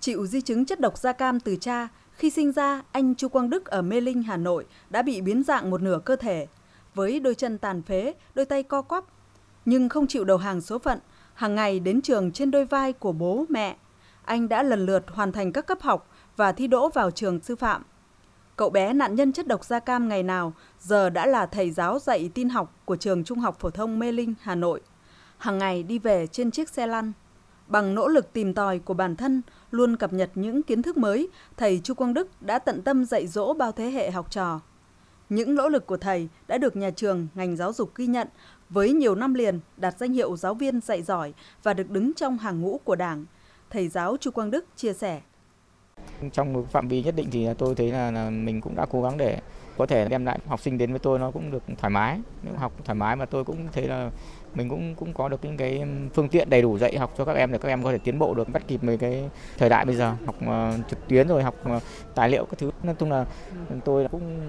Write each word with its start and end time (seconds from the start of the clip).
Chịu 0.00 0.26
di 0.26 0.40
chứng 0.40 0.64
chất 0.64 0.80
độc 0.80 0.98
da 0.98 1.12
cam 1.12 1.40
từ 1.40 1.56
cha, 1.56 1.88
khi 2.12 2.30
sinh 2.30 2.52
ra, 2.52 2.82
anh 2.92 3.14
Chu 3.14 3.28
Quang 3.28 3.50
Đức 3.50 3.64
ở 3.64 3.82
Mê 3.82 4.00
Linh, 4.00 4.22
Hà 4.22 4.36
Nội 4.36 4.66
đã 4.90 5.02
bị 5.02 5.20
biến 5.20 5.42
dạng 5.42 5.70
một 5.70 5.82
nửa 5.82 6.00
cơ 6.04 6.16
thể, 6.16 6.46
với 6.94 7.20
đôi 7.20 7.34
chân 7.34 7.58
tàn 7.58 7.82
phế, 7.82 8.14
đôi 8.34 8.46
tay 8.46 8.62
co 8.62 8.82
quắp. 8.82 9.04
Nhưng 9.64 9.88
không 9.88 10.06
chịu 10.06 10.24
đầu 10.24 10.36
hàng 10.36 10.60
số 10.60 10.78
phận, 10.78 10.98
hàng 11.34 11.54
ngày 11.54 11.80
đến 11.80 12.02
trường 12.02 12.32
trên 12.32 12.50
đôi 12.50 12.64
vai 12.64 12.92
của 12.92 13.12
bố, 13.12 13.44
mẹ. 13.48 13.76
Anh 14.24 14.48
đã 14.48 14.62
lần 14.62 14.86
lượt 14.86 15.04
hoàn 15.08 15.32
thành 15.32 15.52
các 15.52 15.66
cấp 15.66 15.78
học 15.80 16.08
và 16.36 16.52
thi 16.52 16.66
đỗ 16.66 16.88
vào 16.88 17.10
trường 17.10 17.40
sư 17.40 17.56
phạm. 17.56 17.82
Cậu 18.56 18.70
bé 18.70 18.92
nạn 18.92 19.14
nhân 19.14 19.32
chất 19.32 19.46
độc 19.46 19.64
da 19.64 19.78
cam 19.78 20.08
ngày 20.08 20.22
nào 20.22 20.52
giờ 20.80 21.10
đã 21.10 21.26
là 21.26 21.46
thầy 21.46 21.70
giáo 21.70 21.98
dạy 21.98 22.30
tin 22.34 22.48
học 22.48 22.74
của 22.84 22.96
trường 22.96 23.24
Trung 23.24 23.38
học 23.38 23.56
phổ 23.60 23.70
thông 23.70 23.98
Mê 23.98 24.12
Linh, 24.12 24.34
Hà 24.40 24.54
Nội. 24.54 24.80
Hàng 25.38 25.58
ngày 25.58 25.82
đi 25.82 25.98
về 25.98 26.26
trên 26.26 26.50
chiếc 26.50 26.68
xe 26.68 26.86
lăn. 26.86 27.12
Bằng 27.70 27.94
nỗ 27.94 28.08
lực 28.08 28.32
tìm 28.32 28.54
tòi 28.54 28.78
của 28.78 28.94
bản 28.94 29.16
thân, 29.16 29.42
luôn 29.70 29.96
cập 29.96 30.12
nhật 30.12 30.30
những 30.34 30.62
kiến 30.62 30.82
thức 30.82 30.96
mới, 30.96 31.28
thầy 31.56 31.80
Chu 31.84 31.94
Quang 31.94 32.14
Đức 32.14 32.28
đã 32.42 32.58
tận 32.58 32.82
tâm 32.82 33.04
dạy 33.04 33.26
dỗ 33.26 33.54
bao 33.54 33.72
thế 33.72 33.90
hệ 33.90 34.10
học 34.10 34.30
trò. 34.30 34.60
Những 35.28 35.54
nỗ 35.54 35.68
lực 35.68 35.86
của 35.86 35.96
thầy 35.96 36.28
đã 36.48 36.58
được 36.58 36.76
nhà 36.76 36.90
trường, 36.90 37.26
ngành 37.34 37.56
giáo 37.56 37.72
dục 37.72 37.94
ghi 37.94 38.06
nhận 38.06 38.28
với 38.70 38.92
nhiều 38.92 39.14
năm 39.14 39.34
liền 39.34 39.60
đạt 39.76 39.98
danh 39.98 40.12
hiệu 40.12 40.36
giáo 40.36 40.54
viên 40.54 40.80
dạy 40.80 41.02
giỏi 41.02 41.34
và 41.62 41.74
được 41.74 41.90
đứng 41.90 42.14
trong 42.14 42.38
hàng 42.38 42.60
ngũ 42.60 42.80
của 42.84 42.96
Đảng. 42.96 43.24
Thầy 43.70 43.88
giáo 43.88 44.16
Chu 44.20 44.30
Quang 44.30 44.50
Đức 44.50 44.64
chia 44.76 44.92
sẻ. 44.92 45.20
Trong 46.32 46.52
một 46.52 46.64
phạm 46.70 46.88
vi 46.88 47.02
nhất 47.02 47.14
định 47.16 47.28
thì 47.30 47.46
tôi 47.58 47.74
thấy 47.74 47.92
là, 47.92 48.10
là 48.10 48.30
mình 48.30 48.60
cũng 48.60 48.76
đã 48.76 48.86
cố 48.90 49.02
gắng 49.02 49.16
để 49.18 49.40
có 49.80 49.86
thể 49.86 50.08
đem 50.08 50.24
lại 50.24 50.38
học 50.46 50.60
sinh 50.60 50.78
đến 50.78 50.90
với 50.90 50.98
tôi 50.98 51.18
nó 51.18 51.30
cũng 51.30 51.50
được 51.50 51.62
thoải 51.78 51.90
mái. 51.90 52.20
Nếu 52.42 52.54
học 52.54 52.72
thoải 52.84 52.94
mái 52.94 53.16
mà 53.16 53.24
tôi 53.24 53.44
cũng 53.44 53.68
thấy 53.72 53.88
là 53.88 54.10
mình 54.54 54.68
cũng 54.68 54.94
cũng 54.94 55.12
có 55.12 55.28
được 55.28 55.44
những 55.44 55.56
cái 55.56 55.84
phương 56.14 56.28
tiện 56.28 56.50
đầy 56.50 56.62
đủ 56.62 56.78
dạy 56.78 56.98
học 56.98 57.14
cho 57.18 57.24
các 57.24 57.36
em 57.36 57.52
để 57.52 57.58
các 57.58 57.68
em 57.68 57.82
có 57.82 57.92
thể 57.92 57.98
tiến 57.98 58.18
bộ 58.18 58.34
được 58.34 58.48
bắt 58.48 58.62
kịp 58.68 58.80
với 58.82 58.98
cái 58.98 59.30
thời 59.58 59.68
đại 59.68 59.84
bây 59.84 59.96
giờ 59.96 60.14
học 60.26 60.34
uh, 60.44 60.88
trực 60.88 61.08
tuyến 61.08 61.28
rồi 61.28 61.42
học 61.42 61.54
uh, 61.76 61.82
tài 62.14 62.28
liệu 62.28 62.44
các 62.44 62.58
thứ 62.58 62.70
nói 62.82 62.94
chung 62.98 63.10
là 63.10 63.26
tôi 63.84 64.08
cũng 64.10 64.40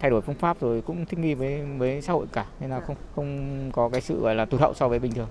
thay 0.00 0.10
đổi 0.10 0.20
phương 0.20 0.34
pháp 0.34 0.60
rồi 0.60 0.82
cũng 0.82 1.06
thích 1.06 1.18
nghi 1.18 1.34
với 1.34 1.62
với 1.78 2.02
xã 2.02 2.12
hội 2.12 2.26
cả 2.32 2.46
nên 2.60 2.70
là 2.70 2.80
không 2.80 2.96
không 3.14 3.70
có 3.72 3.88
cái 3.88 4.00
sự 4.00 4.20
gọi 4.20 4.34
là 4.34 4.44
tụt 4.44 4.60
hậu 4.60 4.74
so 4.74 4.88
với 4.88 4.98
bình 4.98 5.12
thường. 5.12 5.28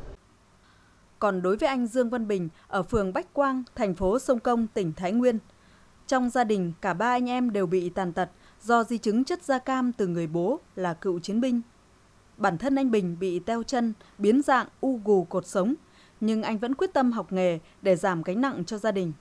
Còn 1.19 1.42
đối 1.42 1.58
với 1.58 1.69
anh 1.69 1.88
Dương 1.88 2.09
Văn 2.09 2.28
Bình 2.28 2.50
ở 2.67 2.84
phường 2.84 3.14
Bách 3.14 3.34
Quang, 3.34 3.64
thành 3.75 3.95
phố 3.95 4.19
Sông 4.19 4.40
Công, 4.40 4.67
tỉnh 4.67 4.94
Thái 4.94 5.12
Nguyên, 5.12 5.38
trong 6.08 6.30
gia 6.30 6.44
đình 6.44 6.73
cả 6.81 6.94
ba 6.94 7.08
anh 7.08 7.30
em 7.30 7.52
đều 7.52 7.66
bị 7.66 7.90
tàn 7.90 8.14
tật 8.14 8.30
do 8.64 8.83
di 8.83 8.97
chứng 8.97 9.23
chất 9.23 9.44
da 9.44 9.59
cam 9.59 9.92
từ 9.92 10.08
người 10.08 10.28
bố 10.28 10.59
là 10.75 10.94
cựu 10.94 11.19
chiến 11.19 11.42
binh. 11.42 11.61
Bản 12.38 12.58
thân 12.58 12.75
anh 12.75 12.92
Bình 12.92 13.17
bị 13.19 13.39
teo 13.39 13.64
chân, 13.64 13.94
biến 14.17 14.42
dạng, 14.42 14.67
u 14.81 15.00
gù 15.06 15.23
cột 15.23 15.47
sống, 15.47 15.75
nhưng 16.19 16.44
anh 16.44 16.58
vẫn 16.58 16.75
quyết 16.75 16.94
tâm 16.94 17.11
học 17.11 17.31
nghề 17.31 17.59
để 17.81 17.95
giảm 17.95 18.22
gánh 18.22 18.41
nặng 18.41 18.66
cho 18.66 18.78
gia 18.78 18.91
đình. 18.91 19.14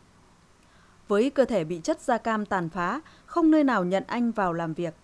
Với 1.09 1.31
cơ 1.31 1.45
thể 1.45 1.65
bị 1.65 1.81
chất 1.85 2.01
da 2.01 2.19
cam 2.19 2.47
tàn 2.47 2.69
phá, 2.69 3.01
không 3.27 3.51
nơi 3.51 3.65
nào 3.65 3.85
nhận 3.85 4.05
anh 4.07 4.33
vào 4.33 4.53
làm 4.53 4.75
việc. 4.75 4.95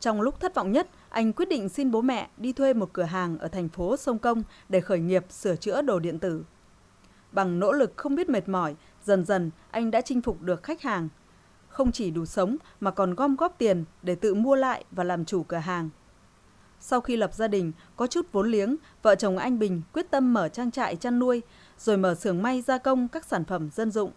Trong 0.00 0.20
lúc 0.20 0.40
thất 0.40 0.54
vọng 0.54 0.72
nhất, 0.72 0.88
anh 1.08 1.32
quyết 1.32 1.48
định 1.48 1.68
xin 1.68 1.90
bố 1.90 2.00
mẹ 2.00 2.28
đi 2.36 2.52
thuê 2.52 2.74
một 2.74 2.92
cửa 2.92 3.02
hàng 3.02 3.38
ở 3.38 3.48
thành 3.48 3.68
phố 3.68 3.96
Sông 3.96 4.18
Công 4.18 4.42
để 4.68 4.80
khởi 4.80 4.98
nghiệp 4.98 5.24
sửa 5.30 5.56
chữa 5.56 5.82
đồ 5.82 5.98
điện 5.98 6.18
tử. 6.18 6.44
Bằng 7.32 7.60
nỗ 7.60 7.72
lực 7.72 7.92
không 7.96 8.14
biết 8.14 8.28
mệt 8.28 8.48
mỏi, 8.48 8.76
dần 9.04 9.24
dần 9.24 9.50
anh 9.70 9.90
đã 9.90 10.00
chinh 10.00 10.22
phục 10.22 10.42
được 10.42 10.62
khách 10.62 10.82
hàng. 10.82 11.08
Không 11.78 11.92
chỉ 11.92 12.10
đủ 12.10 12.24
sống 12.24 12.56
mà 12.80 12.90
còn 12.90 13.14
gom 13.14 13.36
góp 13.36 13.54
tiền 13.58 13.84
để 14.02 14.14
tự 14.14 14.34
mua 14.34 14.54
lại 14.54 14.84
và 14.90 15.04
làm 15.04 15.24
chủ 15.24 15.42
cửa 15.42 15.56
hàng. 15.56 15.88
Sau 16.80 17.00
khi 17.00 17.16
lập 17.16 17.34
gia 17.34 17.48
đình, 17.48 17.72
có 17.96 18.06
chút 18.06 18.26
vốn 18.32 18.50
liếng, 18.50 18.76
vợ 19.02 19.14
chồng 19.14 19.38
anh 19.38 19.58
Bình 19.58 19.82
quyết 19.92 20.10
tâm 20.10 20.34
mở 20.34 20.48
trang 20.48 20.70
trại 20.70 20.96
chăn 20.96 21.18
nuôi, 21.18 21.42
rồi 21.78 21.96
mở 21.96 22.14
xưởng 22.14 22.42
may 22.42 22.62
gia 22.62 22.78
công 22.78 23.08
các 23.08 23.24
sản 23.24 23.44
phẩm 23.44 23.70
dân 23.72 23.90
dụng. 23.90 24.10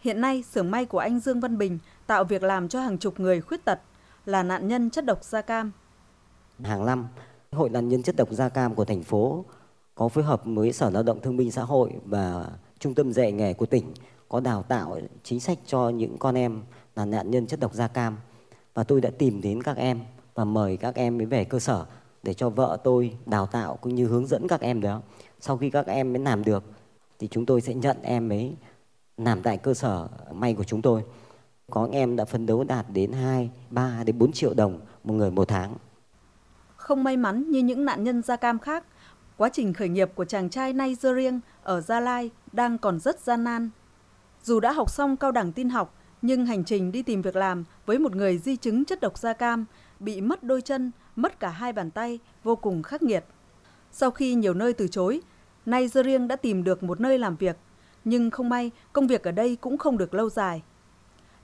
Hiện 0.00 0.20
nay, 0.20 0.42
xưởng 0.42 0.70
may 0.70 0.86
của 0.86 0.98
anh 0.98 1.20
Dương 1.20 1.40
Văn 1.40 1.58
Bình 1.58 1.78
tạo 2.06 2.24
việc 2.24 2.42
làm 2.42 2.68
cho 2.68 2.80
hàng 2.80 2.98
chục 2.98 3.20
người 3.20 3.40
khuyết 3.40 3.64
tật, 3.64 3.80
là 4.26 4.42
nạn 4.42 4.68
nhân 4.68 4.90
chất 4.90 5.04
độc 5.04 5.24
da 5.24 5.42
cam. 5.42 5.72
Hàng 6.62 6.86
năm, 6.86 7.06
Hội 7.52 7.68
nạn 7.68 7.88
nhân 7.88 8.02
chất 8.02 8.16
độc 8.16 8.30
da 8.30 8.48
cam 8.48 8.74
của 8.74 8.84
thành 8.84 9.02
phố 9.02 9.44
có 9.94 10.08
phối 10.08 10.24
hợp 10.24 10.42
với 10.44 10.72
Sở 10.72 10.90
Lao 10.90 11.02
động 11.02 11.20
Thương 11.20 11.36
binh 11.36 11.50
Xã 11.50 11.62
hội 11.62 11.90
và 12.04 12.46
Trung 12.78 12.94
tâm 12.94 13.12
dạy 13.12 13.32
nghề 13.32 13.52
của 13.52 13.66
tỉnh 13.66 13.94
có 14.34 14.40
đào 14.40 14.62
tạo 14.62 14.98
chính 15.22 15.40
sách 15.40 15.58
cho 15.66 15.88
những 15.88 16.18
con 16.18 16.34
em 16.34 16.62
là 16.96 17.04
nạn 17.04 17.30
nhân 17.30 17.46
chất 17.46 17.60
độc 17.60 17.74
da 17.74 17.88
cam. 17.88 18.16
Và 18.74 18.84
tôi 18.84 19.00
đã 19.00 19.10
tìm 19.18 19.40
đến 19.40 19.62
các 19.62 19.76
em 19.76 20.00
và 20.34 20.44
mời 20.44 20.76
các 20.76 20.94
em 20.94 21.18
mới 21.18 21.26
về 21.26 21.44
cơ 21.44 21.58
sở 21.58 21.86
để 22.22 22.34
cho 22.34 22.50
vợ 22.50 22.78
tôi 22.84 23.16
đào 23.26 23.46
tạo 23.46 23.76
cũng 23.76 23.94
như 23.94 24.06
hướng 24.06 24.26
dẫn 24.26 24.48
các 24.48 24.60
em 24.60 24.80
đó. 24.80 25.02
Sau 25.40 25.56
khi 25.56 25.70
các 25.70 25.86
em 25.86 26.12
mới 26.12 26.22
làm 26.22 26.44
được 26.44 26.64
thì 27.18 27.28
chúng 27.30 27.46
tôi 27.46 27.60
sẽ 27.60 27.74
nhận 27.74 27.96
em 28.02 28.32
ấy 28.32 28.56
làm 29.16 29.42
tại 29.42 29.58
cơ 29.58 29.74
sở 29.74 30.08
may 30.32 30.54
của 30.54 30.64
chúng 30.64 30.82
tôi. 30.82 31.04
Có 31.70 31.88
em 31.92 32.16
đã 32.16 32.24
phấn 32.24 32.46
đấu 32.46 32.64
đạt 32.64 32.86
đến 32.92 33.12
2, 33.12 33.50
3 33.70 34.04
đến 34.06 34.18
4 34.18 34.32
triệu 34.32 34.54
đồng 34.54 34.80
một 35.04 35.14
người 35.14 35.30
một 35.30 35.48
tháng. 35.48 35.74
Không 36.76 37.04
may 37.04 37.16
mắn 37.16 37.50
như 37.50 37.58
những 37.58 37.84
nạn 37.84 38.04
nhân 38.04 38.22
da 38.22 38.36
cam 38.36 38.58
khác, 38.58 38.84
quá 39.36 39.48
trình 39.52 39.72
khởi 39.72 39.88
nghiệp 39.88 40.10
của 40.14 40.24
chàng 40.24 40.50
trai 40.50 40.72
Nigeria 40.72 41.32
ở 41.62 41.80
Gia 41.80 42.00
Lai 42.00 42.30
đang 42.52 42.78
còn 42.78 43.00
rất 43.00 43.20
gian 43.20 43.44
nan. 43.44 43.70
Dù 44.44 44.60
đã 44.60 44.72
học 44.72 44.90
xong 44.90 45.16
cao 45.16 45.32
đẳng 45.32 45.52
tin 45.52 45.68
học, 45.68 45.94
nhưng 46.22 46.46
hành 46.46 46.64
trình 46.64 46.92
đi 46.92 47.02
tìm 47.02 47.22
việc 47.22 47.36
làm 47.36 47.64
với 47.86 47.98
một 47.98 48.16
người 48.16 48.38
di 48.38 48.56
chứng 48.56 48.84
chất 48.84 49.00
độc 49.00 49.18
da 49.18 49.32
cam 49.32 49.64
bị 50.00 50.20
mất 50.20 50.42
đôi 50.42 50.62
chân, 50.62 50.90
mất 51.16 51.40
cả 51.40 51.48
hai 51.48 51.72
bàn 51.72 51.90
tay, 51.90 52.18
vô 52.42 52.56
cùng 52.56 52.82
khắc 52.82 53.02
nghiệt. 53.02 53.24
Sau 53.92 54.10
khi 54.10 54.34
nhiều 54.34 54.54
nơi 54.54 54.72
từ 54.72 54.88
chối, 54.88 55.20
nay 55.66 55.88
zurieng 55.88 56.26
đã 56.26 56.36
tìm 56.36 56.64
được 56.64 56.82
một 56.82 57.00
nơi 57.00 57.18
làm 57.18 57.36
việc, 57.36 57.56
nhưng 58.04 58.30
không 58.30 58.48
may 58.48 58.70
công 58.92 59.06
việc 59.06 59.24
ở 59.24 59.30
đây 59.30 59.56
cũng 59.56 59.78
không 59.78 59.98
được 59.98 60.14
lâu 60.14 60.30
dài. 60.30 60.62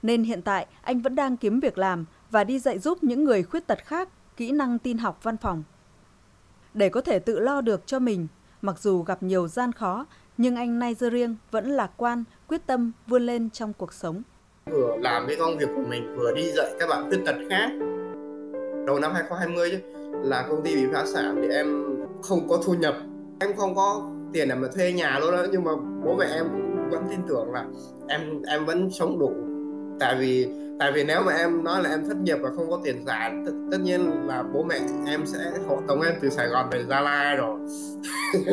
Nên 0.01 0.23
hiện 0.23 0.41
tại 0.41 0.67
anh 0.81 1.01
vẫn 1.01 1.15
đang 1.15 1.37
kiếm 1.37 1.59
việc 1.59 1.77
làm 1.77 2.05
và 2.31 2.43
đi 2.43 2.59
dạy 2.59 2.79
giúp 2.79 3.03
những 3.03 3.23
người 3.23 3.43
khuyết 3.43 3.67
tật 3.67 3.85
khác 3.85 4.09
kỹ 4.37 4.51
năng 4.51 4.79
tin 4.79 4.97
học 4.97 5.19
văn 5.23 5.37
phòng. 5.37 5.63
Để 6.73 6.89
có 6.89 7.01
thể 7.01 7.19
tự 7.19 7.39
lo 7.39 7.61
được 7.61 7.87
cho 7.87 7.99
mình, 7.99 8.27
mặc 8.61 8.79
dù 8.79 9.03
gặp 9.03 9.23
nhiều 9.23 9.47
gian 9.47 9.71
khó, 9.71 10.05
nhưng 10.37 10.55
anh 10.55 10.79
Nigeria 10.79 11.29
vẫn 11.51 11.69
lạc 11.69 11.91
quan, 11.97 12.23
quyết 12.51 12.67
tâm 12.67 12.91
vươn 13.07 13.25
lên 13.25 13.49
trong 13.49 13.73
cuộc 13.73 13.93
sống. 13.93 14.21
Vừa 14.71 14.97
làm 14.99 15.27
cái 15.27 15.35
công 15.39 15.57
việc 15.57 15.69
của 15.75 15.83
mình, 15.89 16.15
vừa 16.17 16.31
đi 16.35 16.51
dạy 16.51 16.71
các 16.79 16.89
bạn 16.89 17.09
khuyết 17.09 17.19
tật 17.25 17.35
khác. 17.49 17.69
Đầu 18.87 18.99
năm 18.99 19.13
2020 19.13 19.71
chứ 19.71 19.77
là 20.23 20.45
công 20.49 20.63
ty 20.63 20.75
bị 20.75 20.81
phá 20.93 21.05
sản 21.13 21.35
thì 21.41 21.55
em 21.55 21.85
không 22.21 22.47
có 22.49 22.61
thu 22.65 22.73
nhập. 22.73 22.95
Em 23.39 23.55
không 23.57 23.75
có 23.75 24.11
tiền 24.33 24.49
để 24.49 24.55
mà 24.55 24.67
thuê 24.75 24.91
nhà 24.91 25.19
luôn 25.19 25.31
đó 25.31 25.45
nhưng 25.51 25.63
mà 25.63 25.71
bố 26.05 26.15
mẹ 26.15 26.25
em 26.33 26.45
cũng 26.51 26.89
vẫn 26.89 27.03
tin 27.09 27.19
tưởng 27.27 27.51
là 27.51 27.65
em 28.07 28.41
em 28.47 28.65
vẫn 28.65 28.91
sống 28.91 29.19
đủ. 29.19 29.31
Tại 29.99 30.15
vì 30.19 30.47
tại 30.79 30.91
vì 30.91 31.03
nếu 31.03 31.23
mà 31.23 31.33
em 31.33 31.63
nói 31.63 31.83
là 31.83 31.89
em 31.89 32.05
thất 32.07 32.17
nghiệp 32.17 32.37
và 32.41 32.49
không 32.55 32.69
có 32.71 32.79
tiền 32.83 33.03
giả, 33.07 33.31
tất, 33.45 33.51
tất 33.71 33.77
nhiên 33.81 34.27
là 34.27 34.43
bố 34.53 34.63
mẹ 34.63 34.79
em 35.07 35.25
sẽ 35.25 35.51
hộ 35.67 35.81
tống 35.87 36.01
em 36.01 36.13
từ 36.21 36.29
Sài 36.29 36.47
Gòn 36.47 36.69
về 36.71 36.83
Gia 36.89 37.01
Lai 37.01 37.35
rồi. 37.35 37.59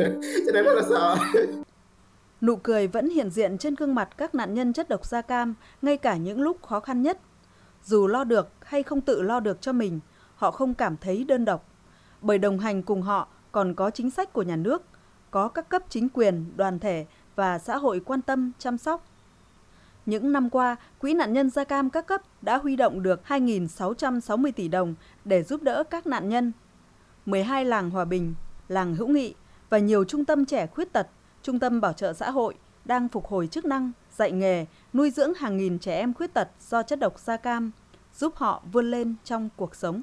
Cho 0.47 0.53
nên 0.53 0.64
rất 0.64 0.75
là 0.75 0.82
sợ. 0.88 1.16
Nụ 2.41 2.56
cười 2.56 2.87
vẫn 2.87 3.10
hiện 3.10 3.31
diện 3.31 3.59
trên 3.59 3.75
gương 3.75 3.94
mặt 3.94 4.09
các 4.16 4.34
nạn 4.34 4.54
nhân 4.54 4.72
chất 4.72 4.88
độc 4.88 5.06
da 5.06 5.22
cam 5.22 5.54
ngay 5.82 5.97
cả 5.97 6.16
những 6.16 6.41
lúc 6.41 6.62
khó 6.62 6.81
khăn 6.81 7.03
nhất. 7.03 7.19
Dù 7.84 8.06
lo 8.06 8.25
được 8.25 8.49
hay 8.60 8.82
không 8.82 9.00
tự 9.00 9.22
lo 9.22 9.41
được 9.41 9.60
cho 9.60 9.72
mình, 9.72 10.00
họ 10.34 10.50
không 10.50 10.75
cảm 10.75 10.97
thấy 10.97 11.25
đơn 11.25 11.44
độc, 11.44 11.69
bởi 12.21 12.38
đồng 12.38 12.59
hành 12.59 12.82
cùng 12.82 13.03
họ 13.03 13.28
còn 13.53 13.75
có 13.75 13.91
chính 13.91 14.10
sách 14.10 14.32
của 14.32 14.43
nhà 14.43 14.56
nước, 14.56 14.82
có 15.31 15.49
các 15.49 15.69
cấp 15.69 15.82
chính 15.88 16.09
quyền, 16.09 16.56
đoàn 16.56 16.78
thể 16.78 17.06
và 17.37 17.59
xã 17.59 17.76
hội 17.76 18.00
quan 18.00 18.22
tâm 18.22 18.53
chăm 18.59 18.78
sóc. 18.78 19.05
Những 20.06 20.32
năm 20.32 20.50
qua, 20.50 20.76
Quỹ 20.99 21.15
nạn 21.15 21.32
nhân 21.32 21.50
da 21.50 21.65
cam 21.65 21.91
các 21.91 22.06
cấp 22.06 22.22
đã 22.43 22.56
huy 22.56 22.76
động 22.76 23.03
được 23.03 23.20
2.660 23.26 24.53
tỷ 24.53 24.69
đồng 24.69 24.94
để 25.25 25.43
giúp 25.43 25.62
đỡ 25.62 25.84
các 25.91 26.06
nạn 26.06 26.28
nhân. 26.28 26.53
12 27.26 27.65
làng 27.65 27.91
hòa 27.91 28.05
bình, 28.05 28.34
làng 28.69 28.94
hữu 28.94 29.09
nghị 29.09 29.34
và 29.70 29.78
nhiều 29.78 30.05
trung 30.05 30.25
tâm 30.25 30.44
trẻ 30.44 30.66
khuyết 30.66 30.93
tật, 30.93 31.09
trung 31.43 31.59
tâm 31.59 31.81
bảo 31.81 31.93
trợ 31.93 32.12
xã 32.12 32.31
hội 32.31 32.54
đang 32.84 33.09
phục 33.09 33.26
hồi 33.26 33.47
chức 33.47 33.65
năng, 33.65 33.93
dạy 34.17 34.32
nghề, 34.32 34.67
nuôi 34.93 35.11
dưỡng 35.11 35.35
hàng 35.35 35.56
nghìn 35.56 35.79
trẻ 35.79 35.96
em 35.96 36.14
khuyết 36.14 36.35
tật 36.35 36.49
do 36.69 36.82
chất 36.82 36.99
độc 36.99 37.19
da 37.20 37.37
cam 37.37 37.70
giúp 38.14 38.37
họ 38.37 38.62
vươn 38.73 38.90
lên 38.90 39.14
trong 39.25 39.49
cuộc 39.56 39.75
sống. 39.75 40.02